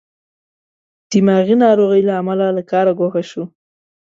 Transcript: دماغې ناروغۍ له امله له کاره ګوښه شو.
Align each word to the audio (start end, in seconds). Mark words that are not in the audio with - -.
دماغې 1.11 1.55
ناروغۍ 1.63 2.01
له 2.09 2.13
امله 2.21 2.47
له 2.57 2.63
کاره 2.71 2.93
ګوښه 2.99 3.23
شو. 3.29 3.43